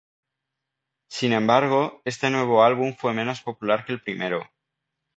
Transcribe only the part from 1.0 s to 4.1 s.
Sin embargo, este nuevo álbum fue menos popular que el